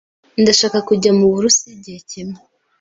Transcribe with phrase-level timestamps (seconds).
[0.41, 2.39] Ndashaka kujya mu Burusiya igihe kimwe.